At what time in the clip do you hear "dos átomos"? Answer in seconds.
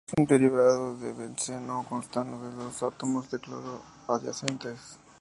2.55-3.29